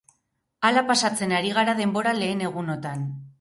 [0.69, 3.07] Hala pasatzen ari gara denbora lehen egunotan.